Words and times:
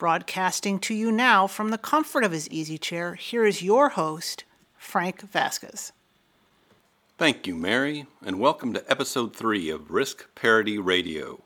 Broadcasting 0.00 0.78
to 0.78 0.94
you 0.94 1.12
now 1.12 1.46
from 1.46 1.68
the 1.68 1.76
comfort 1.76 2.24
of 2.24 2.32
his 2.32 2.48
easy 2.48 2.78
chair, 2.78 3.16
here 3.16 3.44
is 3.44 3.60
your 3.60 3.90
host, 3.90 4.44
Frank 4.78 5.20
Vasquez. 5.20 5.92
Thank 7.18 7.46
you, 7.46 7.54
Mary, 7.54 8.06
and 8.24 8.40
welcome 8.40 8.72
to 8.72 8.90
episode 8.90 9.36
3 9.36 9.68
of 9.68 9.90
Risk 9.90 10.34
Parity 10.34 10.78
Radio. 10.78 11.42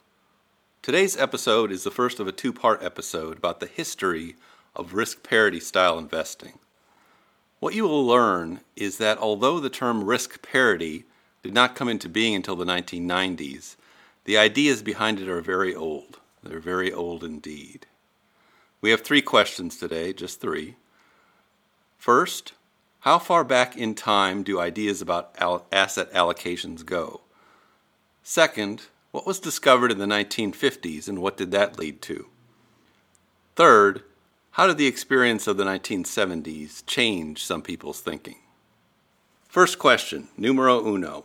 Today's 0.82 1.16
episode 1.16 1.72
is 1.72 1.82
the 1.82 1.90
first 1.90 2.20
of 2.20 2.28
a 2.28 2.32
two 2.32 2.52
part 2.52 2.80
episode 2.80 3.38
about 3.38 3.58
the 3.58 3.66
history 3.66 4.36
of 4.76 4.94
risk 4.94 5.24
parity 5.24 5.58
style 5.58 5.98
investing. 5.98 6.60
What 7.58 7.74
you 7.74 7.88
will 7.88 8.06
learn 8.06 8.60
is 8.76 8.98
that 8.98 9.18
although 9.18 9.58
the 9.58 9.68
term 9.68 10.04
risk 10.04 10.42
parity 10.42 11.06
did 11.42 11.54
not 11.54 11.74
come 11.74 11.88
into 11.88 12.08
being 12.08 12.36
until 12.36 12.54
the 12.54 12.64
1990s, 12.64 13.74
the 14.26 14.38
ideas 14.38 14.80
behind 14.80 15.18
it 15.18 15.28
are 15.28 15.40
very 15.40 15.74
old. 15.74 16.20
They're 16.44 16.60
very 16.60 16.92
old 16.92 17.24
indeed. 17.24 17.86
We 18.84 18.90
have 18.90 19.00
three 19.00 19.22
questions 19.22 19.78
today, 19.78 20.12
just 20.12 20.42
three. 20.42 20.76
First, 21.96 22.52
how 23.00 23.18
far 23.18 23.42
back 23.42 23.78
in 23.78 23.94
time 23.94 24.42
do 24.42 24.60
ideas 24.60 25.00
about 25.00 25.34
asset 25.72 26.12
allocations 26.12 26.84
go? 26.84 27.22
Second, 28.22 28.82
what 29.10 29.26
was 29.26 29.40
discovered 29.40 29.90
in 29.90 29.96
the 29.96 30.04
1950s 30.04 31.08
and 31.08 31.20
what 31.20 31.38
did 31.38 31.50
that 31.50 31.78
lead 31.78 32.02
to? 32.02 32.26
Third, 33.56 34.02
how 34.50 34.66
did 34.66 34.76
the 34.76 34.86
experience 34.86 35.46
of 35.46 35.56
the 35.56 35.64
1970s 35.64 36.84
change 36.86 37.42
some 37.42 37.62
people's 37.62 38.02
thinking? 38.02 38.40
First 39.48 39.78
question, 39.78 40.28
numero 40.36 40.86
uno. 40.86 41.24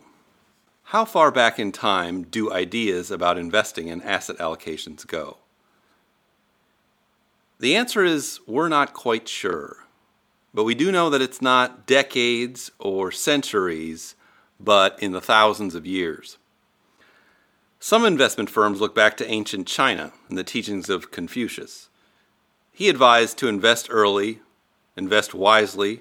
How 0.84 1.04
far 1.04 1.30
back 1.30 1.58
in 1.58 1.72
time 1.72 2.22
do 2.22 2.50
ideas 2.50 3.10
about 3.10 3.36
investing 3.36 3.90
and 3.90 4.02
asset 4.02 4.38
allocations 4.38 5.06
go? 5.06 5.36
The 7.60 7.76
answer 7.76 8.02
is 8.02 8.40
we're 8.46 8.70
not 8.70 8.94
quite 8.94 9.28
sure. 9.28 9.84
But 10.54 10.64
we 10.64 10.74
do 10.74 10.90
know 10.90 11.10
that 11.10 11.20
it's 11.20 11.42
not 11.42 11.86
decades 11.86 12.70
or 12.78 13.12
centuries, 13.12 14.14
but 14.58 15.00
in 15.00 15.12
the 15.12 15.20
thousands 15.20 15.74
of 15.74 15.86
years. 15.86 16.38
Some 17.78 18.06
investment 18.06 18.48
firms 18.48 18.80
look 18.80 18.94
back 18.94 19.16
to 19.18 19.30
ancient 19.30 19.66
China 19.66 20.12
and 20.30 20.38
the 20.38 20.44
teachings 20.44 20.88
of 20.88 21.10
Confucius. 21.10 21.90
He 22.72 22.88
advised 22.88 23.36
to 23.38 23.48
invest 23.48 23.88
early, 23.90 24.40
invest 24.96 25.34
wisely, 25.34 26.00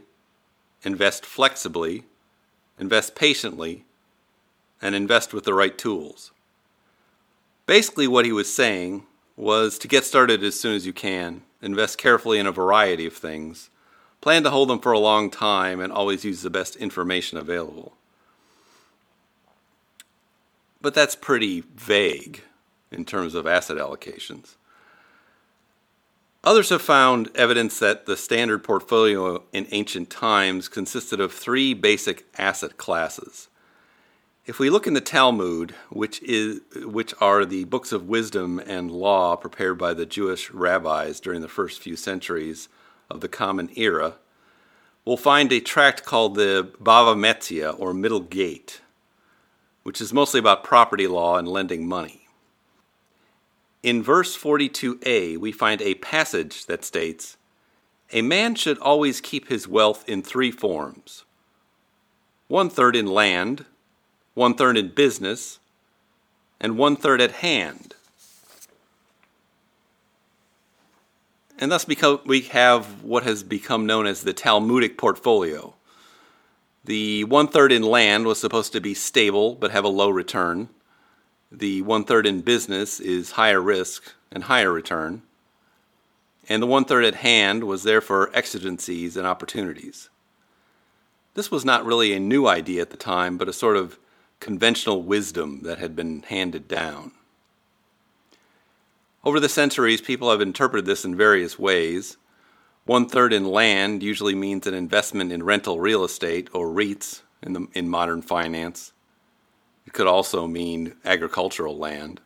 invest 0.83 1.25
flexibly, 1.25 2.05
invest 2.79 3.15
patiently, 3.15 3.83
and 4.81 4.95
invest 4.95 5.33
with 5.33 5.43
the 5.43 5.53
right 5.53 5.77
tools. 5.77 6.31
Basically, 7.65 8.07
what 8.07 8.25
he 8.25 8.31
was 8.31 8.51
saying 8.51 9.05
was 9.35 9.77
to 9.79 9.89
get 9.89 10.05
started 10.05 10.41
as 10.41 10.57
soon 10.57 10.73
as 10.73 10.85
you 10.85 10.93
can 10.93 11.43
invest 11.61 11.97
carefully 11.97 12.39
in 12.39 12.47
a 12.47 12.51
variety 12.51 13.05
of 13.05 13.13
things, 13.13 13.69
plan 14.21 14.43
to 14.43 14.49
hold 14.49 14.69
them 14.69 14.79
for 14.79 14.91
a 14.91 14.99
long 14.99 15.29
time, 15.29 15.79
and 15.79 15.91
always 15.91 16.25
use 16.25 16.41
the 16.41 16.49
best 16.49 16.75
information 16.75 17.37
available. 17.37 17.93
But 20.81 20.93
that's 20.93 21.15
pretty 21.15 21.63
vague 21.75 22.41
in 22.91 23.05
terms 23.05 23.35
of 23.35 23.45
asset 23.45 23.77
allocations. 23.77 24.55
Others 26.43 26.69
have 26.69 26.81
found 26.81 27.29
evidence 27.35 27.79
that 27.79 28.05
the 28.05 28.15
standard 28.15 28.63
portfolio 28.63 29.43
in 29.51 29.67
ancient 29.71 30.09
times 30.09 30.69
consisted 30.69 31.19
of 31.19 31.33
three 31.33 31.73
basic 31.73 32.25
asset 32.37 32.77
classes 32.77 33.48
if 34.49 34.57
we 34.57 34.71
look 34.71 34.87
in 34.87 34.95
the 34.95 34.99
Talmud, 34.99 35.75
which 35.91 36.23
is 36.23 36.61
which 36.83 37.13
are 37.21 37.45
the 37.45 37.65
books 37.65 37.91
of 37.91 38.09
wisdom 38.09 38.57
and 38.57 38.89
law 38.89 39.35
prepared 39.35 39.77
by 39.77 39.93
the 39.93 40.07
Jewish 40.07 40.49
rabbis 40.49 41.19
during 41.19 41.41
the 41.41 41.47
first 41.47 41.79
few 41.79 41.95
centuries 41.95 42.67
of 43.11 43.21
the 43.21 43.27
Common 43.27 43.69
Era, 43.75 44.15
we'll 45.05 45.17
find 45.17 45.51
a 45.51 45.59
tract 45.59 46.03
called 46.03 46.33
the 46.33 46.67
Bava 46.81 47.15
Metzia 47.15 47.79
or 47.79 47.93
Middle 47.93 48.21
Gate, 48.21 48.81
which 49.83 50.01
is 50.01 50.11
mostly 50.11 50.39
about 50.39 50.63
property 50.63 51.05
law 51.05 51.37
and 51.37 51.47
lending 51.47 51.87
money. 51.87 52.27
In 53.83 54.01
verse 54.01 54.35
42a, 54.35 55.37
we 55.37 55.51
find 55.51 55.79
a 55.79 55.93
passage 55.93 56.65
that 56.65 56.83
states, 56.83 57.37
A 58.11 58.23
man 58.23 58.55
should 58.55 58.79
always 58.79 59.21
keep 59.21 59.47
his 59.47 59.67
wealth 59.67 60.03
in 60.09 60.23
three 60.23 60.49
forms 60.49 61.23
one 62.47 62.71
third 62.71 62.95
in 62.95 63.05
land, 63.05 63.65
one 64.39 64.53
third 64.53 64.77
in 64.77 64.87
business, 64.87 65.59
and 66.61 66.77
one 66.77 66.95
third 66.95 67.19
at 67.19 67.31
hand. 67.31 67.93
And 71.57 71.69
thus 71.69 71.85
we 71.85 72.41
have 72.43 73.03
what 73.03 73.23
has 73.23 73.43
become 73.43 73.85
known 73.85 74.07
as 74.07 74.23
the 74.23 74.31
Talmudic 74.31 74.97
portfolio. 74.97 75.73
The 76.85 77.25
one 77.25 77.49
third 77.49 77.73
in 77.73 77.83
land 77.83 78.25
was 78.25 78.39
supposed 78.39 78.71
to 78.71 78.79
be 78.79 78.93
stable 78.93 79.55
but 79.55 79.71
have 79.71 79.83
a 79.83 79.89
low 79.89 80.09
return. 80.09 80.69
The 81.51 81.81
one 81.81 82.05
third 82.05 82.25
in 82.25 82.39
business 82.39 83.01
is 83.01 83.31
higher 83.31 83.59
risk 83.61 84.13
and 84.31 84.45
higher 84.45 84.71
return. 84.71 85.21
And 86.47 86.63
the 86.63 86.67
one 86.67 86.85
third 86.85 87.03
at 87.03 87.15
hand 87.15 87.65
was 87.65 87.83
there 87.83 87.99
for 87.99 88.33
exigencies 88.33 89.17
and 89.17 89.27
opportunities. 89.27 90.09
This 91.33 91.51
was 91.51 91.65
not 91.65 91.85
really 91.85 92.13
a 92.13 92.21
new 92.21 92.47
idea 92.47 92.81
at 92.81 92.89
the 92.89 92.95
time, 92.95 93.37
but 93.37 93.49
a 93.49 93.53
sort 93.53 93.75
of 93.75 93.99
conventional 94.39 95.01
wisdom 95.01 95.61
that 95.63 95.79
had 95.79 95.95
been 95.95 96.23
handed 96.23 96.67
down. 96.67 97.11
Over 99.23 99.39
the 99.39 99.49
centuries, 99.49 100.01
people 100.01 100.31
have 100.31 100.41
interpreted 100.41 100.85
this 100.85 101.03
in 101.03 101.15
various 101.15 101.59
ways. 101.59 102.17
One 102.85 103.07
third 103.07 103.33
in 103.33 103.45
land 103.45 104.01
usually 104.01 104.33
means 104.33 104.65
an 104.65 104.73
investment 104.73 105.31
in 105.31 105.43
rental 105.43 105.79
real 105.79 106.03
estate 106.03 106.49
or 106.53 106.67
REITs 106.67 107.21
in, 107.43 107.53
the, 107.53 107.67
in 107.73 107.89
modern 107.89 108.21
finance. 108.21 108.93
It 109.85 109.93
could 109.93 110.07
also 110.07 110.47
mean 110.47 110.95
agricultural 111.03 111.77
land. 111.77 112.21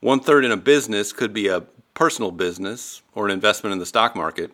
One 0.00 0.20
third 0.20 0.44
in 0.44 0.52
a 0.52 0.56
business 0.56 1.12
could 1.12 1.32
be 1.32 1.48
a 1.48 1.62
personal 1.94 2.32
business 2.32 3.02
or 3.14 3.24
an 3.24 3.30
investment 3.30 3.72
in 3.72 3.78
the 3.78 3.86
stock 3.86 4.14
market. 4.14 4.50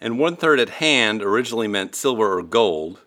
And 0.00 0.18
one 0.18 0.36
third 0.36 0.58
at 0.58 0.70
hand 0.70 1.22
originally 1.22 1.68
meant 1.68 1.94
silver 1.94 2.38
or 2.38 2.42
gold, 2.42 3.00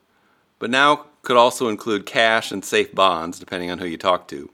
but 0.59 0.69
now 0.69 1.05
could 1.21 1.37
also 1.37 1.69
include 1.69 2.05
cash 2.05 2.51
and 2.51 2.63
safe 2.63 2.93
bonds, 2.93 3.39
depending 3.39 3.69
on 3.69 3.79
who 3.79 3.85
you 3.85 3.97
talk 3.97 4.27
to. 4.27 4.49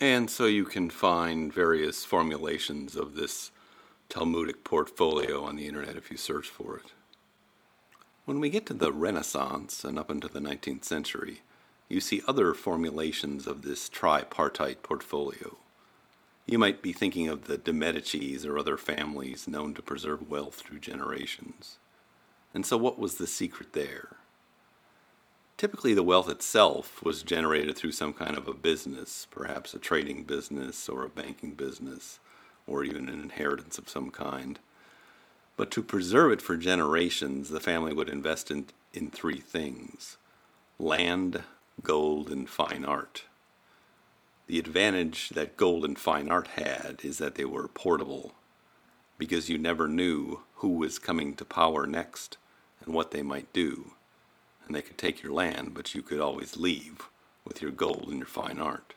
And 0.00 0.30
so 0.30 0.46
you 0.46 0.64
can 0.64 0.90
find 0.90 1.52
various 1.52 2.04
formulations 2.04 2.96
of 2.96 3.14
this 3.14 3.50
Talmudic 4.08 4.64
portfolio 4.64 5.42
on 5.44 5.56
the 5.56 5.66
internet 5.66 5.96
if 5.96 6.10
you 6.10 6.16
search 6.16 6.48
for 6.48 6.76
it. 6.76 6.92
When 8.24 8.40
we 8.40 8.50
get 8.50 8.66
to 8.66 8.74
the 8.74 8.92
Renaissance 8.92 9.84
and 9.84 9.98
up 9.98 10.10
into 10.10 10.28
the 10.28 10.38
19th 10.38 10.84
century, 10.84 11.42
you 11.88 12.00
see 12.00 12.22
other 12.26 12.54
formulations 12.54 13.46
of 13.46 13.62
this 13.62 13.88
tripartite 13.88 14.82
portfolio. 14.82 15.56
You 16.46 16.58
might 16.58 16.82
be 16.82 16.92
thinking 16.92 17.28
of 17.28 17.44
the 17.46 17.58
de 17.58 17.72
Medicis 17.72 18.46
or 18.46 18.58
other 18.58 18.76
families 18.76 19.48
known 19.48 19.74
to 19.74 19.82
preserve 19.82 20.28
wealth 20.28 20.54
through 20.54 20.80
generations. 20.80 21.78
And 22.54 22.66
so, 22.66 22.76
what 22.76 22.98
was 22.98 23.16
the 23.16 23.26
secret 23.26 23.72
there? 23.72 24.16
Typically, 25.56 25.94
the 25.94 26.02
wealth 26.02 26.28
itself 26.28 27.02
was 27.04 27.22
generated 27.22 27.76
through 27.76 27.92
some 27.92 28.12
kind 28.12 28.36
of 28.36 28.48
a 28.48 28.54
business, 28.54 29.26
perhaps 29.30 29.74
a 29.74 29.78
trading 29.78 30.24
business 30.24 30.88
or 30.88 31.04
a 31.04 31.08
banking 31.08 31.52
business, 31.52 32.18
or 32.66 32.84
even 32.84 33.08
an 33.08 33.20
inheritance 33.20 33.78
of 33.78 33.88
some 33.88 34.10
kind. 34.10 34.58
But 35.56 35.70
to 35.72 35.82
preserve 35.82 36.32
it 36.32 36.42
for 36.42 36.56
generations, 36.56 37.50
the 37.50 37.60
family 37.60 37.92
would 37.92 38.08
invest 38.08 38.50
in, 38.50 38.66
in 38.92 39.10
three 39.10 39.40
things 39.40 40.16
land, 40.78 41.44
gold, 41.82 42.28
and 42.30 42.48
fine 42.48 42.84
art. 42.84 43.24
The 44.48 44.58
advantage 44.58 45.28
that 45.30 45.56
gold 45.56 45.84
and 45.84 45.96
fine 45.96 46.28
art 46.28 46.48
had 46.48 47.00
is 47.04 47.18
that 47.18 47.36
they 47.36 47.44
were 47.44 47.68
portable, 47.68 48.34
because 49.16 49.48
you 49.48 49.58
never 49.58 49.86
knew 49.86 50.42
who 50.56 50.70
was 50.70 50.98
coming 50.98 51.34
to 51.34 51.44
power 51.44 51.86
next 51.86 52.36
and 52.84 52.92
what 52.92 53.12
they 53.12 53.22
might 53.22 53.52
do 53.52 53.92
and 54.66 54.74
they 54.74 54.82
could 54.82 54.98
take 54.98 55.22
your 55.22 55.32
land, 55.32 55.74
but 55.74 55.94
you 55.94 56.02
could 56.02 56.20
always 56.20 56.56
leave 56.56 57.08
with 57.44 57.60
your 57.60 57.70
gold 57.70 58.06
and 58.08 58.18
your 58.18 58.26
fine 58.26 58.58
art. 58.58 58.94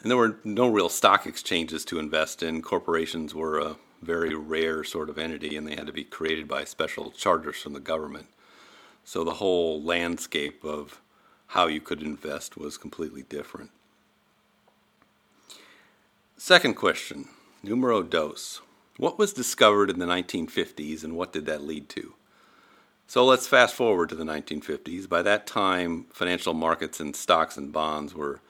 And 0.00 0.10
there 0.10 0.18
were 0.18 0.38
no 0.42 0.68
real 0.68 0.88
stock 0.88 1.26
exchanges 1.26 1.84
to 1.86 1.98
invest 1.98 2.42
in. 2.42 2.62
Corporations 2.62 3.34
were 3.34 3.58
a 3.58 3.76
very 4.02 4.34
rare 4.34 4.82
sort 4.82 5.08
of 5.08 5.18
entity, 5.18 5.56
and 5.56 5.66
they 5.66 5.76
had 5.76 5.86
to 5.86 5.92
be 5.92 6.04
created 6.04 6.48
by 6.48 6.64
special 6.64 7.12
charters 7.12 7.60
from 7.60 7.72
the 7.72 7.80
government. 7.80 8.26
So 9.04 9.22
the 9.22 9.34
whole 9.34 9.82
landscape 9.82 10.64
of 10.64 11.00
how 11.48 11.68
you 11.68 11.80
could 11.80 12.02
invest 12.02 12.56
was 12.56 12.76
completely 12.76 13.22
different. 13.22 13.70
Second 16.36 16.74
question, 16.74 17.28
numero 17.62 18.02
dos. 18.02 18.60
What 18.96 19.18
was 19.18 19.32
discovered 19.32 19.90
in 19.90 19.98
the 19.98 20.06
1950s 20.06 21.04
and 21.04 21.16
what 21.16 21.32
did 21.32 21.46
that 21.46 21.62
lead 21.62 21.88
to? 21.90 22.14
So 23.12 23.26
let's 23.26 23.46
fast 23.46 23.74
forward 23.74 24.08
to 24.08 24.14
the 24.14 24.24
1950s. 24.24 25.06
By 25.06 25.20
that 25.20 25.46
time, 25.46 26.06
financial 26.14 26.54
markets 26.54 26.98
and 26.98 27.14
stocks 27.14 27.58
and 27.58 27.70
bonds 27.70 28.14
were 28.14 28.40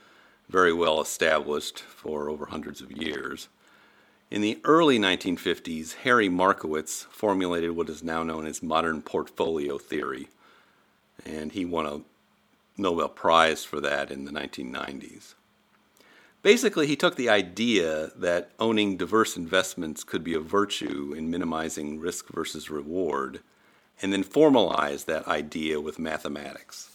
very 0.49 0.73
well 0.73 1.01
established 1.01 1.81
for 1.81 2.31
over 2.31 2.47
hundreds 2.47 2.81
of 2.81 2.93
years. 2.93 3.49
In 4.31 4.41
the 4.41 4.61
early 4.63 5.01
1950s, 5.01 5.95
Harry 6.05 6.29
Markowitz 6.29 7.09
formulated 7.11 7.73
what 7.73 7.89
is 7.89 8.05
now 8.05 8.23
known 8.23 8.47
as 8.47 8.63
modern 8.63 9.03
portfolio 9.03 9.79
theory, 9.79 10.29
and 11.27 11.51
he 11.51 11.65
won 11.65 11.87
a 11.87 12.01
Nobel 12.81 13.09
Prize 13.09 13.65
for 13.65 13.81
that 13.81 14.13
in 14.13 14.27
the 14.27 14.31
1990s. 14.31 15.35
Basically, 16.45 16.87
he 16.87 16.95
took 16.95 17.17
the 17.17 17.29
idea 17.29 18.13
that 18.15 18.53
owning 18.61 18.97
diverse 18.97 19.37
investments 19.37 20.05
could 20.05 20.23
be 20.23 20.35
a 20.35 20.41
virtue 20.41 21.17
in 21.19 21.33
minimizing 21.33 21.99
risk 21.99 22.29
versus 22.29 22.71
reward, 22.71 23.41
and 24.01 24.13
then 24.13 24.25
formalize 24.25 25.05
that 25.05 25.29
idea 25.29 25.81
with 25.81 25.99
mathematics. 25.99 26.91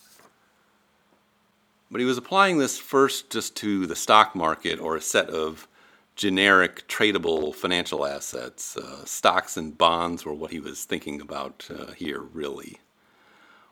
But 1.90 2.02
he 2.02 2.06
was 2.06 2.18
applying 2.18 2.58
this 2.58 2.78
first 2.78 3.30
just 3.30 3.56
to 3.58 3.86
the 3.86 3.96
stock 3.96 4.36
market 4.36 4.80
or 4.80 4.96
a 4.96 5.02
set 5.02 5.30
of 5.30 5.68
generic 6.16 6.88
tradable 6.88 7.56
financial 7.56 8.06
assets. 8.06 8.76
Uh, 8.76 9.06
stocks 9.06 9.56
and 9.56 9.78
bonds 9.78 10.26
were 10.26 10.34
what 10.34 10.52
he 10.52 10.60
was 10.60 10.84
thinking 10.84 11.22
about 11.22 11.68
uh, 11.70 11.92
here, 11.94 12.22
really. 12.34 12.80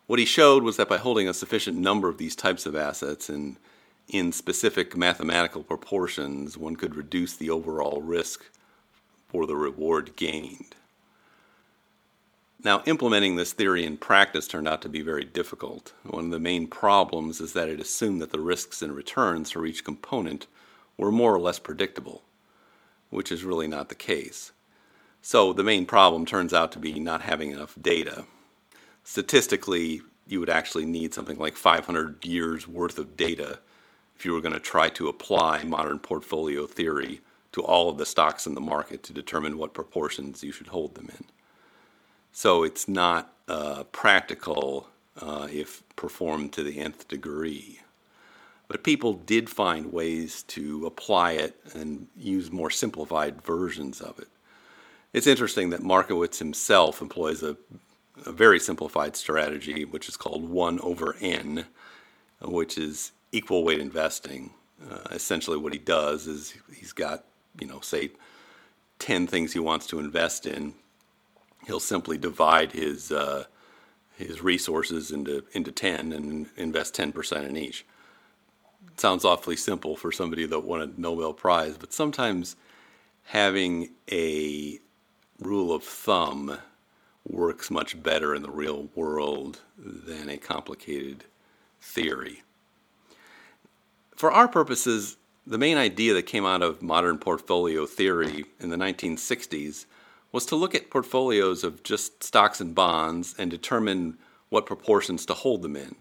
What 0.07 0.19
he 0.19 0.25
showed 0.25 0.63
was 0.63 0.77
that 0.77 0.87
by 0.87 0.97
holding 0.97 1.27
a 1.27 1.33
sufficient 1.33 1.77
number 1.77 2.07
of 2.07 2.19
these 2.19 2.35
types 2.35 2.65
of 2.65 2.75
assets 2.75 3.29
in, 3.29 3.57
in 4.07 4.31
specific 4.31 4.95
mathematical 4.95 5.63
proportions, 5.63 6.57
one 6.57 6.75
could 6.75 6.95
reduce 6.95 7.35
the 7.35 7.49
overall 7.49 8.01
risk 8.01 8.45
for 9.27 9.47
the 9.47 9.55
reward 9.55 10.15
gained. 10.15 10.75
Now, 12.65 12.81
implementing 12.87 13.35
this 13.35 13.53
theory 13.53 13.85
in 13.85 13.95
practice 13.97 14.47
turned 14.47 14.67
out 14.67 14.81
to 14.81 14.89
be 14.89 15.01
very 15.01 15.23
difficult. 15.23 15.93
One 16.03 16.25
of 16.25 16.31
the 16.31 16.39
main 16.39 16.65
problems 16.65 17.39
is 17.39 17.53
that 17.53 17.69
it 17.69 17.79
assumed 17.79 18.23
that 18.23 18.31
the 18.31 18.39
risks 18.39 18.81
and 18.81 18.95
returns 18.95 19.51
for 19.51 19.67
each 19.67 19.85
component 19.85 20.47
were 20.97 21.11
more 21.11 21.33
or 21.33 21.39
less 21.39 21.59
predictable, 21.59 22.23
which 23.11 23.31
is 23.31 23.43
really 23.43 23.67
not 23.67 23.89
the 23.89 23.95
case. 23.95 24.51
So, 25.21 25.53
the 25.53 25.63
main 25.63 25.85
problem 25.85 26.25
turns 26.25 26.55
out 26.55 26.71
to 26.71 26.79
be 26.79 26.99
not 26.99 27.21
having 27.21 27.51
enough 27.51 27.77
data 27.79 28.25
statistically, 29.03 30.01
you 30.25 30.39
would 30.39 30.49
actually 30.49 30.85
need 30.85 31.13
something 31.13 31.37
like 31.37 31.55
500 31.55 32.25
years 32.25 32.67
worth 32.67 32.97
of 32.97 33.15
data 33.15 33.59
if 34.15 34.25
you 34.25 34.33
were 34.33 34.41
going 34.41 34.53
to 34.53 34.59
try 34.59 34.89
to 34.89 35.07
apply 35.07 35.63
modern 35.63 35.99
portfolio 35.99 36.65
theory 36.65 37.21
to 37.51 37.61
all 37.61 37.89
of 37.89 37.97
the 37.97 38.05
stocks 38.05 38.47
in 38.47 38.55
the 38.55 38.61
market 38.61 39.03
to 39.03 39.13
determine 39.13 39.57
what 39.57 39.73
proportions 39.73 40.43
you 40.43 40.51
should 40.51 40.67
hold 40.67 40.95
them 40.95 41.09
in. 41.09 41.25
So 42.37 42.63
it's 42.63 42.89
not 42.89 43.33
uh, 43.47 43.85
practical 43.93 44.89
uh, 45.21 45.47
if 45.49 45.81
performed 45.95 46.51
to 46.53 46.63
the 46.63 46.79
nth 46.79 47.07
degree. 47.07 47.79
But 48.67 48.83
people 48.83 49.13
did 49.13 49.49
find 49.49 49.93
ways 49.93 50.43
to 50.49 50.85
apply 50.85 51.31
it 51.33 51.55
and 51.73 52.07
use 52.17 52.51
more 52.51 52.69
simplified 52.69 53.41
versions 53.41 54.01
of 54.01 54.19
it. 54.19 54.27
It's 55.13 55.27
interesting 55.27 55.69
that 55.69 55.81
Markowitz 55.81 56.39
himself 56.39 57.01
employs 57.01 57.41
a 57.41 57.55
a 58.25 58.31
very 58.33 58.59
simplified 58.59 59.15
strategy, 59.15 59.85
which 59.85 60.09
is 60.09 60.17
called 60.17 60.49
1 60.49 60.79
over 60.81 61.15
n, 61.21 61.65
which 62.41 62.77
is 62.77 63.11
equal 63.31 63.63
weight 63.63 63.79
investing. 63.79 64.51
Uh, 64.89 64.99
essentially, 65.11 65.57
what 65.57 65.73
he 65.73 65.79
does 65.79 66.27
is 66.27 66.53
he's 66.73 66.93
got, 66.93 67.23
you 67.59 67.67
know, 67.67 67.79
say 67.79 68.11
10 68.99 69.27
things 69.27 69.53
he 69.53 69.59
wants 69.59 69.87
to 69.87 69.99
invest 69.99 70.45
in. 70.45 70.73
He'll 71.65 71.79
simply 71.79 72.17
divide 72.17 72.71
his 72.71 73.11
uh, 73.11 73.45
his 74.17 74.41
resources 74.41 75.11
into 75.11 75.43
into 75.53 75.71
10 75.71 76.11
and 76.11 76.47
invest 76.57 76.95
10% 76.95 77.49
in 77.49 77.57
each. 77.57 77.85
Sounds 78.97 79.25
awfully 79.25 79.55
simple 79.55 79.95
for 79.95 80.11
somebody 80.11 80.45
that 80.45 80.63
won 80.63 80.81
a 80.81 80.89
Nobel 80.97 81.33
Prize, 81.33 81.77
but 81.77 81.93
sometimes 81.93 82.55
having 83.25 83.89
a 84.11 84.79
rule 85.39 85.73
of 85.73 85.83
thumb 85.83 86.57
works 87.27 87.71
much 87.71 88.01
better 88.01 88.35
in 88.35 88.43
the 88.43 88.51
real 88.51 88.87
world 88.95 89.61
than 89.77 90.29
a 90.29 90.37
complicated 90.37 91.25
theory. 91.81 92.43
For 94.15 94.31
our 94.31 94.47
purposes, 94.47 95.17
the 95.45 95.57
main 95.57 95.77
idea 95.77 96.13
that 96.13 96.23
came 96.23 96.45
out 96.45 96.61
of 96.61 96.81
modern 96.81 97.17
portfolio 97.17 97.85
theory 97.85 98.45
in 98.59 98.69
the 98.69 98.77
1960s 98.77 99.85
was 100.35 100.45
to 100.47 100.55
look 100.57 100.75
at 100.75 100.89
portfolios 100.89 101.63
of 101.63 101.81
just 101.81 102.21
stocks 102.21 102.59
and 102.59 102.75
bonds 102.75 103.33
and 103.39 103.49
determine 103.49 104.17
what 104.49 104.65
proportions 104.65 105.25
to 105.25 105.33
hold 105.33 105.61
them 105.61 105.77
in. 105.77 105.95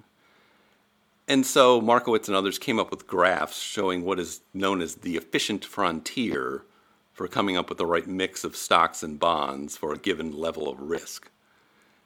And 1.28 1.46
so 1.46 1.80
Markowitz 1.80 2.26
and 2.26 2.36
others 2.36 2.58
came 2.58 2.80
up 2.80 2.90
with 2.90 3.06
graphs 3.06 3.60
showing 3.60 4.04
what 4.04 4.18
is 4.18 4.40
known 4.52 4.82
as 4.82 4.96
the 4.96 5.16
efficient 5.16 5.64
frontier 5.64 6.64
for 7.12 7.28
coming 7.28 7.56
up 7.56 7.68
with 7.68 7.78
the 7.78 7.86
right 7.86 8.08
mix 8.08 8.42
of 8.42 8.56
stocks 8.56 9.04
and 9.04 9.20
bonds 9.20 9.76
for 9.76 9.92
a 9.92 9.98
given 9.98 10.36
level 10.36 10.68
of 10.68 10.80
risk. 10.80 11.30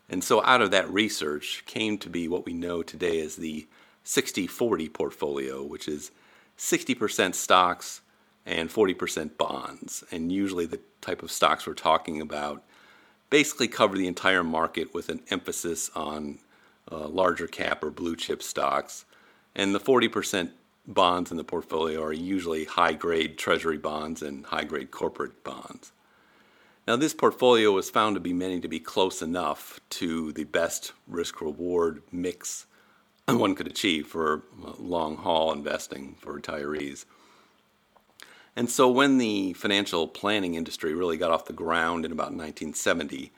And 0.07 0.23
so 0.23 0.45
out 0.45 0.61
of 0.61 0.71
that 0.71 0.91
research 0.91 1.63
came 1.65 1.97
to 1.97 2.11
be 2.11 2.29
what 2.29 2.45
we 2.45 2.53
know 2.53 2.83
today 2.83 3.23
as 3.23 3.37
the 3.37 3.67
60 4.05 4.47
40 4.47 4.91
portfolio, 4.91 5.65
which 5.65 5.89
is 5.89 6.11
60% 6.59 7.35
stocks 7.35 8.03
and 8.49 8.71
40% 8.71 9.37
bonds. 9.37 10.03
And 10.11 10.33
usually 10.33 10.67
the 10.67 10.81
type 11.01 11.23
of 11.23 11.31
stocks 11.31 11.67
we're 11.67 11.75
talking 11.75 12.21
about 12.21 12.65
basically 13.31 13.69
cover 13.69 13.97
the 13.97 14.09
entire 14.09 14.43
market 14.43 14.95
with 14.95 15.11
an 15.11 15.21
emphasis 15.31 15.91
on 15.95 16.39
uh, 16.91 17.07
larger 17.07 17.47
cap 17.47 17.85
or 17.85 17.91
blue 17.91 18.17
chip 18.17 18.43
stocks. 18.43 19.05
And 19.55 19.75
the 19.75 19.81
40% 19.81 20.51
bonds 20.87 21.31
in 21.31 21.37
the 21.37 21.45
portfolio 21.45 22.03
are 22.03 22.13
usually 22.13 22.65
high 22.65 22.95
grade 22.95 23.37
treasury 23.37 23.77
bonds 23.77 24.23
and 24.23 24.47
high 24.47 24.65
grade 24.65 24.91
corporate 24.91 25.45
bonds. 25.45 25.93
Now, 26.87 26.97
this 26.97 27.13
portfolio 27.13 27.71
was 27.73 27.91
found 27.91 28.17
to 28.17 28.21
be 28.21 28.33
many 28.33 28.61
to 28.61 28.69
be 28.69 28.81
close 28.81 29.21
enough 29.21 29.79
to 29.91 30.33
the 30.33 30.45
best 30.45 30.95
risk 31.07 31.43
reward 31.43 32.03
mix 32.11 32.65
one 33.37 33.55
could 33.55 33.67
achieve 33.67 34.07
for 34.07 34.43
long 34.79 35.17
haul 35.17 35.53
investing 35.53 36.17
for 36.19 36.41
retirees. 36.41 37.05
And 38.59 38.69
so, 38.69 38.91
when 38.91 39.19
the 39.19 39.53
financial 39.53 40.09
planning 40.09 40.57
industry 40.57 40.93
really 40.93 41.17
got 41.17 41.31
off 41.31 41.45
the 41.45 41.53
ground 41.53 42.05
in 42.05 42.11
about 42.11 42.33
1970, 42.33 43.31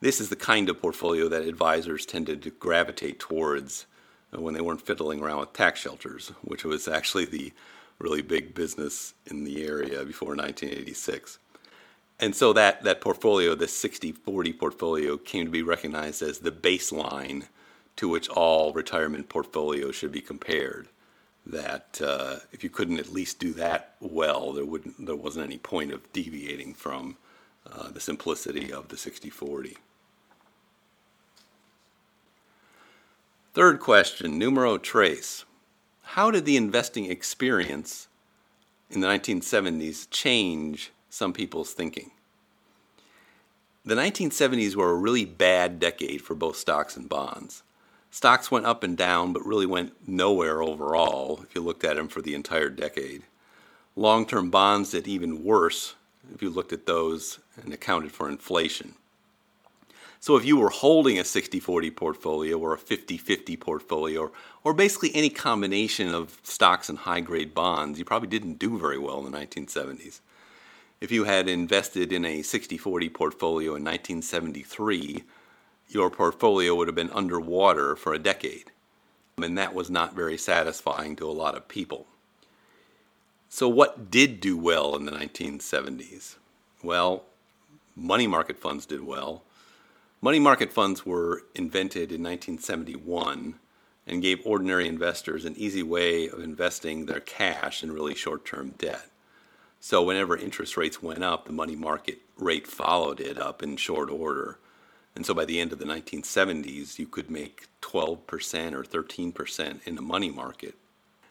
this 0.00 0.20
is 0.20 0.28
the 0.28 0.34
kind 0.34 0.68
of 0.68 0.82
portfolio 0.82 1.28
that 1.28 1.42
advisors 1.42 2.04
tended 2.04 2.42
to 2.42 2.50
gravitate 2.50 3.20
towards 3.20 3.86
uh, 4.34 4.40
when 4.40 4.54
they 4.54 4.60
weren't 4.60 4.84
fiddling 4.84 5.22
around 5.22 5.38
with 5.38 5.52
tax 5.52 5.78
shelters, 5.78 6.32
which 6.42 6.64
was 6.64 6.88
actually 6.88 7.26
the 7.26 7.52
really 8.00 8.22
big 8.22 8.56
business 8.56 9.14
in 9.26 9.44
the 9.44 9.64
area 9.64 10.04
before 10.04 10.30
1986. 10.30 11.38
And 12.18 12.34
so 12.34 12.52
that, 12.52 12.82
that 12.82 13.00
portfolio, 13.00 13.54
the 13.54 13.68
60 13.68 14.10
40 14.10 14.52
portfolio, 14.52 15.16
came 15.16 15.44
to 15.44 15.50
be 15.52 15.62
recognized 15.62 16.22
as 16.22 16.40
the 16.40 16.50
baseline 16.50 17.46
to 17.94 18.08
which 18.08 18.28
all 18.30 18.72
retirement 18.72 19.28
portfolios 19.28 19.94
should 19.94 20.10
be 20.10 20.20
compared. 20.20 20.88
That 21.46 22.00
uh, 22.02 22.38
if 22.50 22.64
you 22.64 22.70
couldn't 22.70 22.98
at 22.98 23.12
least 23.12 23.38
do 23.38 23.52
that 23.54 23.94
well, 24.00 24.52
there, 24.52 24.64
wouldn't, 24.64 25.06
there 25.06 25.14
wasn't 25.14 25.46
any 25.46 25.58
point 25.58 25.92
of 25.92 26.12
deviating 26.12 26.74
from 26.74 27.16
uh, 27.70 27.90
the 27.90 28.00
simplicity 28.00 28.72
of 28.72 28.88
the 28.88 28.96
60 28.96 29.30
40. 29.30 29.76
Third 33.54 33.80
question, 33.80 34.38
numero 34.38 34.76
tres. 34.76 35.44
How 36.02 36.30
did 36.30 36.44
the 36.44 36.56
investing 36.56 37.06
experience 37.10 38.08
in 38.90 39.00
the 39.00 39.08
1970s 39.08 40.08
change 40.10 40.92
some 41.08 41.32
people's 41.32 41.72
thinking? 41.72 42.10
The 43.84 43.94
1970s 43.94 44.74
were 44.74 44.90
a 44.90 44.96
really 44.96 45.24
bad 45.24 45.80
decade 45.80 46.20
for 46.20 46.34
both 46.34 46.56
stocks 46.56 46.96
and 46.96 47.08
bonds. 47.08 47.62
Stocks 48.16 48.50
went 48.50 48.64
up 48.64 48.82
and 48.82 48.96
down, 48.96 49.34
but 49.34 49.44
really 49.44 49.66
went 49.66 49.92
nowhere 50.08 50.62
overall 50.62 51.40
if 51.42 51.54
you 51.54 51.60
looked 51.60 51.84
at 51.84 51.96
them 51.96 52.08
for 52.08 52.22
the 52.22 52.34
entire 52.34 52.70
decade. 52.70 53.24
Long 53.94 54.24
term 54.24 54.48
bonds 54.48 54.92
did 54.92 55.06
even 55.06 55.44
worse 55.44 55.96
if 56.34 56.40
you 56.40 56.48
looked 56.48 56.72
at 56.72 56.86
those 56.86 57.40
and 57.62 57.74
accounted 57.74 58.10
for 58.10 58.30
inflation. 58.30 58.94
So 60.18 60.34
if 60.36 60.46
you 60.46 60.56
were 60.56 60.70
holding 60.70 61.18
a 61.18 61.24
60-40 61.24 61.94
portfolio 61.94 62.58
or 62.58 62.72
a 62.72 62.78
50-50 62.78 63.60
portfolio 63.60 64.20
or, 64.22 64.32
or 64.64 64.72
basically 64.72 65.14
any 65.14 65.28
combination 65.28 66.14
of 66.14 66.40
stocks 66.42 66.88
and 66.88 67.00
high-grade 67.00 67.52
bonds, 67.52 67.98
you 67.98 68.06
probably 68.06 68.28
didn't 68.28 68.58
do 68.58 68.78
very 68.78 68.96
well 68.96 69.26
in 69.26 69.30
the 69.30 69.38
1970s. 69.38 70.20
If 71.02 71.12
you 71.12 71.24
had 71.24 71.50
invested 71.50 72.14
in 72.14 72.24
a 72.24 72.40
60-40 72.40 73.12
portfolio 73.12 73.74
in 73.74 73.84
1973, 73.84 75.22
your 75.88 76.10
portfolio 76.10 76.74
would 76.74 76.88
have 76.88 76.94
been 76.94 77.10
underwater 77.10 77.96
for 77.96 78.12
a 78.12 78.18
decade. 78.18 78.70
And 79.38 79.56
that 79.58 79.74
was 79.74 79.90
not 79.90 80.14
very 80.14 80.38
satisfying 80.38 81.16
to 81.16 81.28
a 81.28 81.32
lot 81.32 81.56
of 81.56 81.68
people. 81.68 82.06
So 83.48 83.68
what 83.68 84.10
did 84.10 84.40
do 84.40 84.56
well 84.56 84.96
in 84.96 85.04
the 85.04 85.12
1970s? 85.12 86.36
Well, 86.82 87.24
money 87.94 88.26
market 88.26 88.58
funds 88.58 88.86
did 88.86 89.02
well. 89.02 89.42
Money 90.20 90.38
market 90.38 90.72
funds 90.72 91.06
were 91.06 91.44
invented 91.54 92.10
in 92.10 92.22
1971 92.22 93.54
and 94.06 94.22
gave 94.22 94.40
ordinary 94.44 94.88
investors 94.88 95.44
an 95.44 95.56
easy 95.56 95.82
way 95.82 96.28
of 96.28 96.40
investing 96.40 97.06
their 97.06 97.20
cash 97.20 97.82
in 97.82 97.92
really 97.92 98.14
short 98.14 98.44
term 98.44 98.70
debt. 98.78 99.10
So, 99.80 100.02
whenever 100.02 100.36
interest 100.36 100.76
rates 100.76 101.02
went 101.02 101.22
up, 101.22 101.44
the 101.46 101.52
money 101.52 101.76
market 101.76 102.18
rate 102.38 102.66
followed 102.66 103.20
it 103.20 103.38
up 103.38 103.62
in 103.62 103.76
short 103.76 104.10
order. 104.10 104.58
And 105.16 105.26
so, 105.26 105.34
by 105.34 105.44
the 105.44 105.58
end 105.58 105.72
of 105.72 105.80
the 105.80 105.84
1970s, 105.84 106.98
you 106.98 107.06
could 107.06 107.30
make 107.30 107.66
12% 107.82 108.72
or 108.72 108.84
13% 108.84 109.86
in 109.86 109.96
the 109.96 110.02
money 110.02 110.30
market. 110.30 110.76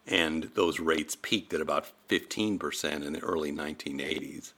And 0.06 0.50
those 0.56 0.80
rates 0.80 1.16
peaked 1.16 1.54
at 1.54 1.62
about 1.62 1.92
15% 2.10 3.06
in 3.06 3.14
the 3.14 3.20
early 3.20 3.52
1980s 3.52 4.52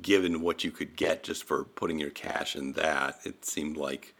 given 0.00 0.40
what 0.40 0.64
you 0.64 0.70
could 0.70 0.96
get 0.96 1.22
just 1.22 1.44
for 1.44 1.64
putting 1.64 1.98
your 1.98 2.10
cash 2.10 2.56
in 2.56 2.72
that, 2.72 3.18
it 3.24 3.44
seemed 3.44 3.76
like 3.76 4.14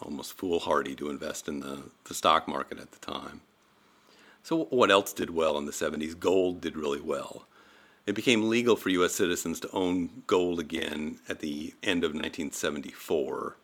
almost 0.00 0.32
foolhardy 0.32 0.94
to 0.96 1.10
invest 1.10 1.48
in 1.48 1.60
the, 1.60 1.82
the 2.04 2.14
stock 2.14 2.48
market 2.48 2.78
at 2.78 2.92
the 2.92 2.98
time. 2.98 3.42
So, 4.42 4.64
what 4.64 4.90
else 4.90 5.12
did 5.12 5.30
well 5.30 5.58
in 5.58 5.66
the 5.66 5.72
70s? 5.72 6.18
Gold 6.18 6.60
did 6.60 6.76
really 6.76 7.00
well. 7.00 7.46
It 8.06 8.14
became 8.14 8.48
legal 8.48 8.74
for 8.74 8.88
U.S. 8.88 9.14
citizens 9.14 9.60
to 9.60 9.70
own 9.70 10.24
gold 10.26 10.58
again 10.58 11.18
at 11.28 11.38
the 11.38 11.74
end 11.84 12.02
of 12.02 12.10
1974. 12.10 13.56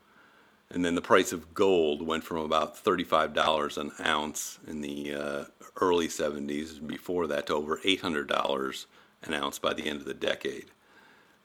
And 0.71 0.85
then 0.85 0.95
the 0.95 1.01
price 1.01 1.33
of 1.33 1.55
gold 1.55 2.07
went 2.07 2.25
from 2.25 2.39
about 2.39 2.83
$35 2.83 3.79
an 3.79 3.93
ounce 4.05 4.59
in 4.67 4.83
the 4.83 5.15
uh, 5.15 5.45
early 5.81 6.09
70s, 6.09 6.87
before 6.87 7.27
that, 7.27 7.47
to 7.47 7.55
over 7.55 7.79
$800 7.79 8.87
an 9.23 9.35
ounce 9.35 9.59
by 9.59 9.73
the 9.73 9.87
end 9.87 10.01
of 10.01 10.07
the 10.07 10.15
decade 10.15 10.67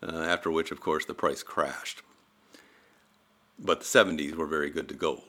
uh, 0.08 0.22
after 0.22 0.51
which, 0.51 0.72
of 0.72 0.80
course, 0.80 1.06
the 1.06 1.13
price 1.13 1.44
crashed. 1.44 2.01
But 3.60 3.80
the 3.80 3.86
70s 3.86 4.36
were 4.36 4.48
very 4.48 4.70
good 4.70 4.89
to 4.89 4.96
gold. 4.96 5.24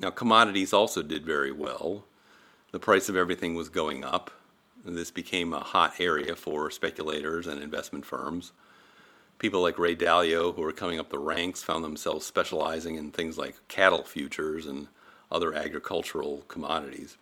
Now, 0.00 0.10
commodities 0.10 0.72
also 0.72 1.02
did 1.02 1.24
very 1.24 1.52
well. 1.52 2.04
The 2.72 2.80
price 2.80 3.08
of 3.08 3.16
everything 3.16 3.54
was 3.54 3.68
going 3.68 4.04
up. 4.04 4.30
This 4.84 5.10
became 5.10 5.52
a 5.52 5.60
hot 5.60 5.94
area 5.98 6.34
for 6.34 6.70
speculators 6.70 7.46
and 7.46 7.62
investment 7.62 8.04
firms. 8.04 8.52
People 9.44 9.60
like 9.60 9.78
Ray 9.78 9.94
Dalio, 9.94 10.54
who 10.54 10.62
were 10.62 10.72
coming 10.72 10.98
up 10.98 11.10
the 11.10 11.18
ranks, 11.18 11.62
found 11.62 11.84
themselves 11.84 12.24
specializing 12.24 12.94
in 12.94 13.10
things 13.10 13.36
like 13.36 13.56
cattle 13.68 14.02
futures 14.02 14.64
and 14.64 14.88
other 15.30 15.52
agricultural 15.52 16.44
commodities. 16.48 17.18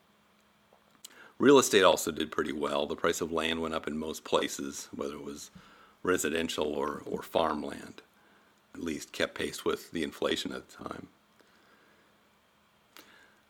Real 1.36 1.58
estate 1.58 1.82
also 1.82 2.12
did 2.12 2.30
pretty 2.30 2.52
well. 2.52 2.86
The 2.86 2.94
price 2.94 3.20
of 3.20 3.32
land 3.32 3.60
went 3.60 3.74
up 3.74 3.88
in 3.88 3.98
most 3.98 4.22
places, 4.22 4.88
whether 4.94 5.14
it 5.14 5.24
was 5.24 5.50
residential 6.04 6.66
or, 6.66 7.02
or 7.04 7.24
farmland, 7.24 8.02
at 8.72 8.84
least 8.84 9.10
kept 9.10 9.34
pace 9.34 9.64
with 9.64 9.90
the 9.90 10.04
inflation 10.04 10.52
at 10.52 10.68
the 10.68 10.84
time. 10.84 11.08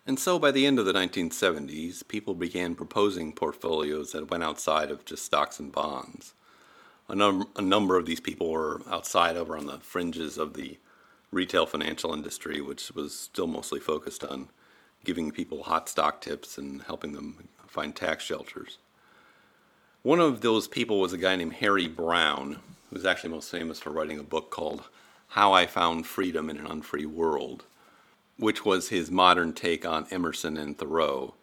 And 0.07 0.19
so 0.19 0.39
by 0.39 0.51
the 0.51 0.65
end 0.65 0.79
of 0.79 0.87
the 0.87 0.95
1970s, 0.95 2.09
people 2.09 2.33
began 2.35 2.75
proposing 2.75 3.35
portfolios 3.35 4.13
that 4.13 4.31
went 4.31 4.45
outside 4.45 4.91
of 4.91 5.05
just 5.05 5.27
stocks 5.27 5.61
and 5.61 5.71
bonds. 5.71 6.33
A, 7.09 7.15
num- 7.15 7.49
a 7.57 7.63
number 7.63 7.97
of 7.97 8.07
these 8.07 8.21
people 8.21 8.51
were 8.51 8.81
outside 8.91 9.37
of 9.37 9.51
or 9.51 9.57
on 9.57 9.67
the 9.67 9.79
fringes 9.79 10.39
of 10.39 10.55
the 10.55 10.79
retail 11.31 11.67
financial 11.67 12.15
industry, 12.15 12.61
which 12.61 12.93
was 12.93 13.15
still 13.15 13.47
mostly 13.47 13.81
focused 13.81 14.25
on 14.25 14.49
giving 15.05 15.31
people 15.31 15.65
hot 15.65 15.89
stock 15.89 16.21
tips 16.21 16.59
and 16.59 16.83
helping 16.83 17.13
them 17.13 17.49
find 17.67 17.97
tax 17.97 18.25
shelters. 18.25 18.79
One 20.03 20.21
of 20.21 20.41
those 20.41 20.69
people 20.69 21.01
was 21.01 21.13
a 21.13 21.19
guy 21.19 21.37
named 21.37 21.55
Harry 21.55 21.89
Browne, 21.89 22.59
who's 22.91 23.07
actually 23.07 23.31
most 23.31 23.51
famous 23.51 23.81
for 23.81 23.91
writing 23.91 24.19
a 24.19 24.25
book 24.25 24.51
called 24.51 24.85
How 25.29 25.53
I 25.53 25.67
Found 25.67 26.07
Freedom 26.07 26.51
in 26.51 26.59
an 26.59 26.67
Unfree 26.67 27.07
World, 27.07 27.65
which 28.37 28.65
was 28.65 28.89
his 28.89 29.11
modern 29.11 29.53
take 29.53 29.87
on 29.87 30.07
Emerson 30.11 30.57
and 30.57 30.77
Thoreau. 30.77 31.35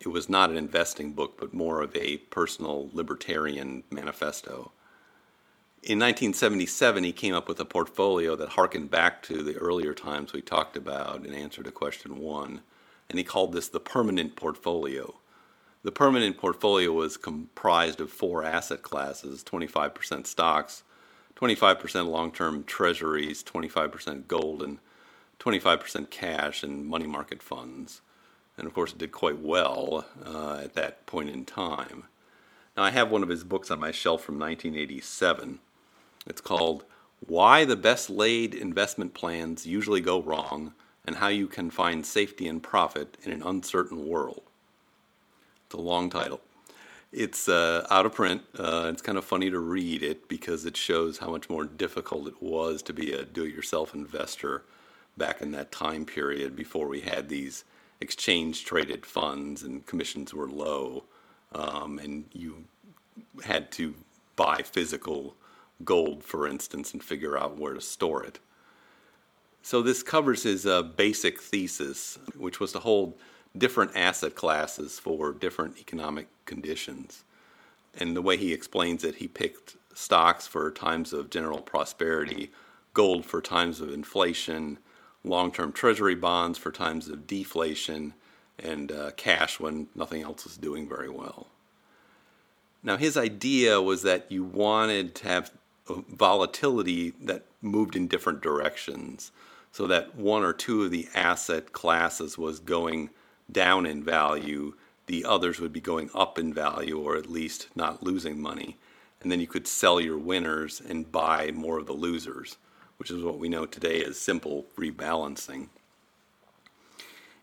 It 0.00 0.08
was 0.08 0.28
not 0.28 0.50
an 0.50 0.56
investing 0.56 1.12
book, 1.12 1.38
but 1.40 1.52
more 1.52 1.82
of 1.82 1.94
a 1.96 2.18
personal 2.18 2.90
libertarian 2.92 3.82
manifesto. 3.90 4.70
In 5.80 6.00
1977, 6.00 7.04
he 7.04 7.12
came 7.12 7.34
up 7.34 7.46
with 7.46 7.60
a 7.60 7.64
portfolio 7.64 8.34
that 8.34 8.50
harkened 8.50 8.90
back 8.90 9.22
to 9.22 9.44
the 9.44 9.54
earlier 9.54 9.94
times 9.94 10.32
we 10.32 10.42
talked 10.42 10.76
about 10.76 11.24
in 11.24 11.32
answer 11.32 11.62
to 11.62 11.70
question 11.70 12.18
one, 12.18 12.62
and 13.08 13.16
he 13.16 13.24
called 13.24 13.52
this 13.52 13.68
the 13.68 13.78
permanent 13.78 14.34
portfolio. 14.34 15.14
The 15.84 15.92
permanent 15.92 16.36
portfolio 16.36 16.90
was 16.90 17.16
comprised 17.16 18.00
of 18.00 18.10
four 18.10 18.42
asset 18.42 18.82
classes 18.82 19.44
25% 19.44 20.26
stocks, 20.26 20.82
25% 21.36 22.08
long 22.08 22.32
term 22.32 22.64
treasuries, 22.64 23.44
25% 23.44 24.26
gold, 24.26 24.64
and 24.64 24.78
25% 25.38 26.10
cash 26.10 26.64
and 26.64 26.86
money 26.86 27.06
market 27.06 27.40
funds. 27.40 28.00
And 28.56 28.66
of 28.66 28.74
course, 28.74 28.90
it 28.90 28.98
did 28.98 29.12
quite 29.12 29.38
well 29.38 30.04
uh, 30.26 30.56
at 30.56 30.74
that 30.74 31.06
point 31.06 31.30
in 31.30 31.44
time. 31.44 32.04
Now, 32.76 32.82
I 32.82 32.90
have 32.90 33.12
one 33.12 33.22
of 33.22 33.28
his 33.28 33.44
books 33.44 33.70
on 33.70 33.78
my 33.78 33.92
shelf 33.92 34.22
from 34.22 34.40
1987. 34.40 35.60
It's 36.26 36.40
called 36.40 36.84
Why 37.20 37.64
the 37.64 37.76
Best 37.76 38.10
Laid 38.10 38.54
Investment 38.54 39.14
Plans 39.14 39.66
Usually 39.66 40.00
Go 40.00 40.20
Wrong 40.22 40.72
and 41.06 41.16
How 41.16 41.28
You 41.28 41.46
Can 41.46 41.70
Find 41.70 42.04
Safety 42.04 42.46
and 42.48 42.62
Profit 42.62 43.16
in 43.24 43.32
an 43.32 43.42
Uncertain 43.42 44.06
World. 44.06 44.42
It's 45.66 45.74
a 45.74 45.80
long 45.80 46.10
title. 46.10 46.40
It's 47.12 47.48
uh, 47.48 47.86
out 47.90 48.04
of 48.04 48.14
print. 48.14 48.42
Uh, 48.58 48.90
it's 48.92 49.00
kind 49.00 49.16
of 49.16 49.24
funny 49.24 49.50
to 49.50 49.58
read 49.58 50.02
it 50.02 50.28
because 50.28 50.66
it 50.66 50.76
shows 50.76 51.18
how 51.18 51.30
much 51.30 51.48
more 51.48 51.64
difficult 51.64 52.28
it 52.28 52.42
was 52.42 52.82
to 52.82 52.92
be 52.92 53.12
a 53.12 53.24
do 53.24 53.44
it 53.44 53.54
yourself 53.54 53.94
investor 53.94 54.64
back 55.16 55.40
in 55.40 55.50
that 55.52 55.72
time 55.72 56.04
period 56.04 56.54
before 56.54 56.86
we 56.86 57.00
had 57.00 57.28
these 57.28 57.64
exchange 58.00 58.64
traded 58.64 59.06
funds 59.06 59.62
and 59.62 59.86
commissions 59.86 60.34
were 60.34 60.48
low. 60.48 61.04
Um, 61.52 61.98
and 61.98 62.24
you 62.32 62.64
had 63.42 63.72
to 63.72 63.94
buy 64.36 64.62
physical 64.62 65.34
gold, 65.84 66.24
for 66.24 66.46
instance, 66.46 66.92
and 66.92 67.02
figure 67.02 67.38
out 67.38 67.58
where 67.58 67.74
to 67.74 67.80
store 67.80 68.24
it. 68.24 68.38
So, 69.62 69.82
this 69.82 70.02
covers 70.02 70.44
his 70.44 70.66
uh, 70.66 70.82
basic 70.82 71.40
thesis, 71.40 72.18
which 72.36 72.60
was 72.60 72.72
to 72.72 72.78
hold 72.78 73.14
different 73.56 73.96
asset 73.96 74.34
classes 74.34 74.98
for 74.98 75.32
different 75.32 75.78
economic 75.78 76.28
conditions. 76.44 77.24
And 77.98 78.14
the 78.14 78.22
way 78.22 78.36
he 78.36 78.52
explains 78.52 79.04
it, 79.04 79.16
he 79.16 79.28
picked 79.28 79.76
stocks 79.94 80.46
for 80.46 80.70
times 80.70 81.12
of 81.12 81.30
general 81.30 81.60
prosperity, 81.60 82.50
gold 82.94 83.24
for 83.24 83.42
times 83.42 83.80
of 83.80 83.92
inflation, 83.92 84.78
long 85.24 85.50
term 85.50 85.72
treasury 85.72 86.14
bonds 86.14 86.58
for 86.58 86.70
times 86.70 87.08
of 87.08 87.26
deflation, 87.26 88.14
and 88.58 88.92
uh, 88.92 89.10
cash 89.12 89.58
when 89.60 89.88
nothing 89.94 90.22
else 90.22 90.44
was 90.44 90.56
doing 90.56 90.88
very 90.88 91.08
well. 91.08 91.48
Now, 92.82 92.96
his 92.96 93.16
idea 93.16 93.80
was 93.82 94.02
that 94.02 94.30
you 94.30 94.44
wanted 94.44 95.14
to 95.16 95.28
have 95.28 95.50
volatility 95.88 97.12
that 97.20 97.44
moved 97.60 97.96
in 97.96 98.08
different 98.08 98.40
directions 98.40 99.30
so 99.72 99.86
that 99.86 100.14
one 100.14 100.42
or 100.42 100.52
two 100.52 100.84
of 100.84 100.90
the 100.90 101.08
asset 101.14 101.72
classes 101.72 102.38
was 102.38 102.58
going 102.58 103.10
down 103.50 103.86
in 103.86 104.02
value, 104.02 104.74
the 105.06 105.24
others 105.24 105.60
would 105.60 105.72
be 105.72 105.80
going 105.80 106.10
up 106.14 106.38
in 106.38 106.52
value 106.52 106.98
or 106.98 107.16
at 107.16 107.30
least 107.30 107.68
not 107.74 108.02
losing 108.02 108.40
money. 108.40 108.76
And 109.20 109.32
then 109.32 109.40
you 109.40 109.46
could 109.46 109.66
sell 109.66 110.00
your 110.00 110.18
winners 110.18 110.80
and 110.80 111.10
buy 111.10 111.50
more 111.52 111.78
of 111.78 111.86
the 111.86 111.92
losers, 111.92 112.56
which 112.98 113.10
is 113.10 113.22
what 113.22 113.38
we 113.38 113.48
know 113.48 113.66
today 113.66 114.02
as 114.04 114.18
simple 114.18 114.66
rebalancing. 114.76 115.68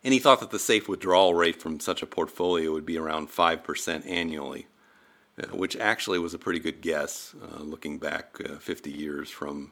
And 0.04 0.14
he 0.14 0.20
thought 0.20 0.40
that 0.40 0.52
the 0.52 0.60
safe 0.60 0.88
withdrawal 0.88 1.34
rate 1.34 1.60
from 1.60 1.80
such 1.80 2.04
a 2.04 2.08
portfolio 2.08 2.72
would 2.72 2.86
be 2.86 2.98
around 2.98 3.30
5% 3.30 4.10
annually, 4.10 4.68
which 5.52 5.76
actually 5.76 6.20
was 6.20 6.34
a 6.34 6.40
pretty 6.40 6.60
good 6.60 6.82
guess 6.82 7.36
uh, 7.44 7.62
looking 7.62 7.98
back 7.98 8.38
uh, 8.50 8.56
50 8.56 8.92
years 8.92 9.30
from 9.30 9.72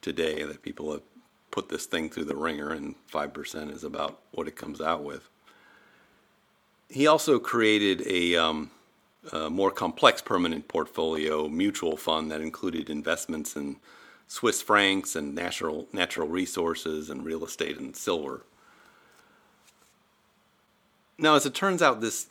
today 0.00 0.44
that 0.44 0.62
people 0.62 0.92
have 0.92 1.02
put 1.50 1.68
this 1.68 1.86
thing 1.86 2.08
through 2.08 2.24
the 2.24 2.36
wringer 2.36 2.70
and 2.70 2.94
5% 3.12 3.74
is 3.74 3.84
about 3.84 4.20
what 4.32 4.46
it 4.46 4.56
comes 4.56 4.80
out 4.80 5.02
with. 5.02 5.28
He 6.88 7.06
also 7.06 7.38
created 7.38 8.06
a, 8.06 8.36
um, 8.36 8.70
a, 9.32 9.50
more 9.50 9.70
complex 9.70 10.22
permanent 10.22 10.68
portfolio 10.68 11.48
mutual 11.48 11.96
fund 11.96 12.30
that 12.30 12.40
included 12.40 12.88
investments 12.88 13.56
in 13.56 13.76
Swiss 14.28 14.62
francs 14.62 15.16
and 15.16 15.34
natural 15.34 15.88
natural 15.92 16.28
resources 16.28 17.10
and 17.10 17.24
real 17.24 17.44
estate 17.44 17.78
and 17.78 17.96
silver. 17.96 18.44
Now, 21.18 21.34
as 21.34 21.46
it 21.46 21.54
turns 21.54 21.82
out, 21.82 22.00
this 22.00 22.28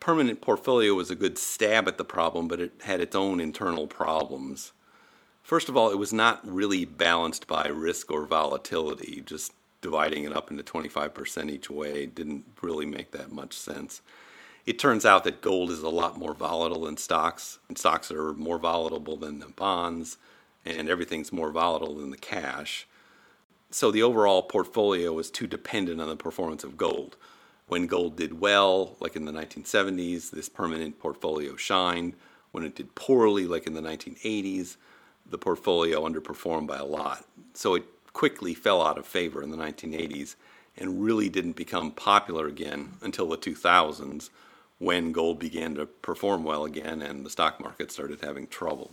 permanent 0.00 0.40
portfolio 0.40 0.94
was 0.94 1.10
a 1.10 1.16
good 1.16 1.38
stab 1.38 1.88
at 1.88 1.98
the 1.98 2.04
problem, 2.04 2.48
but 2.48 2.60
it 2.60 2.72
had 2.82 3.00
its 3.00 3.16
own 3.16 3.40
internal 3.40 3.86
problems. 3.86 4.72
First 5.42 5.68
of 5.68 5.76
all, 5.76 5.90
it 5.90 5.98
was 5.98 6.12
not 6.12 6.46
really 6.46 6.84
balanced 6.84 7.46
by 7.46 7.68
risk 7.68 8.10
or 8.10 8.26
volatility. 8.26 9.22
Just 9.24 9.52
dividing 9.80 10.24
it 10.24 10.36
up 10.36 10.50
into 10.50 10.62
25% 10.62 11.50
each 11.50 11.70
way 11.70 12.06
didn't 12.06 12.44
really 12.60 12.86
make 12.86 13.12
that 13.12 13.32
much 13.32 13.54
sense. 13.54 14.02
It 14.66 14.78
turns 14.78 15.06
out 15.06 15.24
that 15.24 15.40
gold 15.40 15.70
is 15.70 15.80
a 15.80 15.88
lot 15.88 16.18
more 16.18 16.34
volatile 16.34 16.84
than 16.84 16.98
stocks, 16.98 17.58
and 17.68 17.78
stocks 17.78 18.10
are 18.10 18.34
more 18.34 18.58
volatile 18.58 19.16
than 19.16 19.38
the 19.38 19.46
bonds, 19.46 20.18
and 20.66 20.90
everything's 20.90 21.32
more 21.32 21.50
volatile 21.50 21.94
than 21.94 22.10
the 22.10 22.18
cash. 22.18 22.86
So 23.70 23.90
the 23.90 24.02
overall 24.02 24.42
portfolio 24.42 25.12
was 25.12 25.30
too 25.30 25.46
dependent 25.46 26.00
on 26.00 26.08
the 26.08 26.16
performance 26.16 26.64
of 26.64 26.76
gold. 26.76 27.16
When 27.68 27.86
gold 27.86 28.16
did 28.16 28.40
well, 28.40 28.96
like 28.98 29.14
in 29.14 29.26
the 29.26 29.32
1970s, 29.32 30.30
this 30.30 30.48
permanent 30.48 30.98
portfolio 30.98 31.56
shined. 31.56 32.14
When 32.50 32.64
it 32.64 32.74
did 32.74 32.94
poorly, 32.94 33.46
like 33.46 33.66
in 33.66 33.74
the 33.74 33.82
1980s, 33.82 34.76
the 35.30 35.38
portfolio 35.38 36.08
underperformed 36.08 36.66
by 36.66 36.78
a 36.78 36.84
lot. 36.84 37.24
So 37.52 37.74
it 37.74 37.84
quickly 38.14 38.54
fell 38.54 38.82
out 38.82 38.98
of 38.98 39.06
favor 39.06 39.42
in 39.42 39.50
the 39.50 39.56
1980s 39.56 40.34
and 40.78 41.02
really 41.02 41.28
didn't 41.28 41.56
become 41.56 41.90
popular 41.90 42.46
again 42.46 42.94
until 43.02 43.28
the 43.28 43.36
2000s 43.36 44.30
when 44.78 45.12
gold 45.12 45.38
began 45.38 45.74
to 45.74 45.86
perform 45.86 46.44
well 46.44 46.64
again 46.64 47.02
and 47.02 47.26
the 47.26 47.30
stock 47.30 47.60
market 47.60 47.92
started 47.92 48.20
having 48.22 48.46
trouble. 48.46 48.92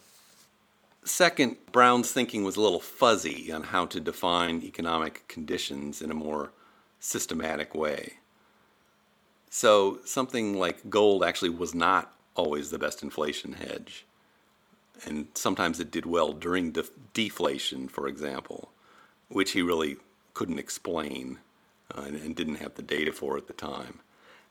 Second, 1.04 1.58
Browne's 1.72 2.12
thinking 2.12 2.44
was 2.44 2.56
a 2.56 2.62
little 2.62 2.80
fuzzy 2.80 3.52
on 3.52 3.62
how 3.64 3.86
to 3.86 4.00
define 4.00 4.64
economic 4.64 5.28
conditions 5.28 6.02
in 6.02 6.10
a 6.10 6.16
more 6.16 6.52
systematic 7.00 7.76
way. 7.76 8.16
So 9.56 10.00
something 10.04 10.60
like 10.60 10.90
gold 10.90 11.24
actually 11.24 11.52
was 11.52 11.74
not 11.74 12.14
always 12.36 12.72
the 12.72 12.78
best 12.78 13.02
inflation 13.02 13.54
hedge. 13.54 14.06
And 15.06 15.30
sometimes 15.34 15.80
it 15.80 15.92
did 15.92 16.06
well 16.06 16.34
during 16.34 16.72
def- 16.72 16.92
deflation, 17.14 17.88
for 17.88 18.06
example, 18.06 18.72
which 19.30 19.52
he 19.52 19.62
really 19.62 19.96
couldn't 20.34 20.60
explain 20.60 21.40
uh, 21.90 22.02
and, 22.02 22.18
and 22.18 22.36
didn't 22.36 22.56
have 22.56 22.76
the 22.76 22.82
data 22.82 23.14
for 23.14 23.38
at 23.38 23.48
the 23.48 23.54
time. 23.54 24.02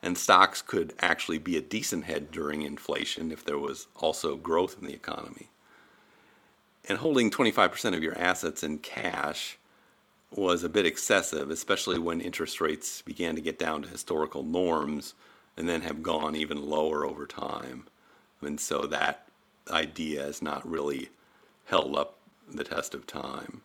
And 0.01 0.17
stocks 0.17 0.63
could 0.63 0.95
actually 0.99 1.37
be 1.37 1.55
a 1.55 1.61
decent 1.61 2.05
hedge 2.05 2.29
during 2.31 2.63
inflation 2.63 3.31
if 3.31 3.45
there 3.45 3.59
was 3.59 3.85
also 3.97 4.35
growth 4.35 4.75
in 4.81 4.87
the 4.87 4.95
economy. 4.95 5.49
And 6.89 6.97
holding 6.97 7.29
25% 7.29 7.95
of 7.95 8.01
your 8.01 8.17
assets 8.17 8.63
in 8.63 8.79
cash 8.79 9.59
was 10.37 10.63
a 10.63 10.69
bit 10.69 10.85
excessive, 10.85 11.49
especially 11.49 11.97
when 11.97 12.19
interest 12.19 12.59
rates 12.59 13.01
began 13.01 13.35
to 13.35 13.41
get 13.41 13.57
down 13.57 13.81
to 13.81 13.89
historical 13.89 14.43
norms 14.43 15.13
and 15.55 15.69
then 15.69 15.81
have 15.81 16.03
gone 16.03 16.35
even 16.35 16.69
lower 16.69 17.05
over 17.05 17.25
time. 17.25 17.85
And 18.41 18.59
so 18.59 18.81
that 18.81 19.27
idea 19.69 20.23
has 20.23 20.41
not 20.41 20.69
really 20.69 21.09
held 21.65 21.95
up 21.95 22.17
the 22.51 22.63
test 22.63 22.93
of 22.93 23.07
time. 23.07 23.61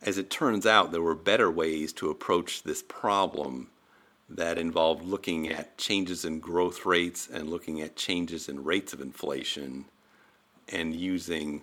As 0.00 0.16
it 0.16 0.30
turns 0.30 0.64
out, 0.64 0.92
there 0.92 1.02
were 1.02 1.14
better 1.14 1.50
ways 1.50 1.92
to 1.94 2.10
approach 2.10 2.62
this 2.62 2.82
problem 2.82 3.68
that 4.30 4.58
involved 4.58 5.04
looking 5.04 5.48
at 5.48 5.76
changes 5.76 6.24
in 6.24 6.38
growth 6.38 6.86
rates 6.86 7.28
and 7.32 7.48
looking 7.48 7.80
at 7.80 7.96
changes 7.96 8.48
in 8.48 8.62
rates 8.62 8.92
of 8.92 9.00
inflation 9.00 9.86
and 10.68 10.94
using 10.94 11.62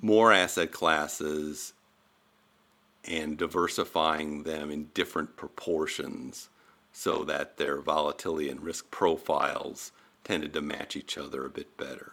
more 0.00 0.32
asset 0.32 0.72
classes 0.72 1.74
and 3.04 3.36
diversifying 3.36 4.44
them 4.44 4.70
in 4.70 4.90
different 4.94 5.36
proportions 5.36 6.48
so 6.92 7.24
that 7.24 7.56
their 7.56 7.80
volatility 7.80 8.48
and 8.48 8.60
risk 8.60 8.90
profiles 8.90 9.92
tended 10.24 10.52
to 10.52 10.60
match 10.60 10.94
each 10.94 11.18
other 11.18 11.44
a 11.44 11.50
bit 11.50 11.76
better. 11.76 12.12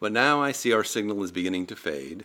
But 0.00 0.12
now 0.12 0.42
I 0.42 0.50
see 0.50 0.72
our 0.72 0.82
signal 0.82 1.22
is 1.22 1.30
beginning 1.30 1.66
to 1.66 1.76
fade, 1.76 2.24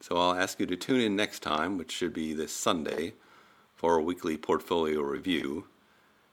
so 0.00 0.16
I'll 0.16 0.34
ask 0.34 0.58
you 0.58 0.66
to 0.66 0.76
tune 0.76 1.00
in 1.00 1.16
next 1.16 1.40
time, 1.40 1.76
which 1.76 1.92
should 1.92 2.14
be 2.14 2.32
this 2.32 2.52
Sunday, 2.52 3.14
for 3.74 3.98
a 3.98 4.02
weekly 4.02 4.38
portfolio 4.38 5.02
review. 5.02 5.66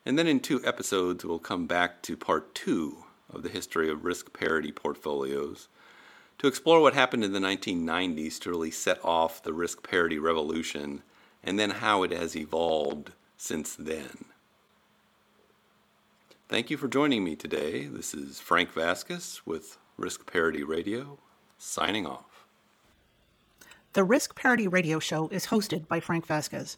And 0.05 0.17
then 0.17 0.27
in 0.27 0.39
two 0.39 0.65
episodes, 0.65 1.25
we'll 1.25 1.39
come 1.39 1.67
back 1.67 2.01
to 2.03 2.15
part 2.15 2.55
two 2.55 3.03
of 3.29 3.43
the 3.43 3.49
history 3.49 3.89
of 3.89 4.05
risk 4.05 4.31
parity 4.31 4.71
portfolios 4.71 5.67
to 6.41 6.47
explore 6.47 6.81
what 6.81 6.95
happened 6.95 7.23
in 7.23 7.33
the 7.33 7.39
1990s 7.39 8.39
to 8.39 8.49
really 8.49 8.71
set 8.71 8.97
off 9.05 9.43
the 9.43 9.53
risk 9.53 9.87
parity 9.87 10.17
revolution 10.17 11.03
and 11.43 11.59
then 11.59 11.69
how 11.69 12.01
it 12.01 12.09
has 12.09 12.35
evolved 12.35 13.11
since 13.37 13.75
then. 13.75 14.25
Thank 16.49 16.71
you 16.71 16.77
for 16.77 16.87
joining 16.87 17.23
me 17.23 17.35
today. 17.35 17.85
This 17.85 18.15
is 18.15 18.39
Frank 18.39 18.73
Vasquez 18.73 19.41
with 19.45 19.77
Risk 19.97 20.25
Parity 20.25 20.63
Radio, 20.63 21.19
signing 21.59 22.07
off. 22.07 22.47
The 23.93 24.03
Risk 24.03 24.35
Parity 24.35 24.67
Radio 24.67 24.97
Show 24.97 25.27
is 25.27 25.45
hosted 25.45 25.87
by 25.87 25.99
Frank 25.99 26.25
Vasquez. 26.25 26.77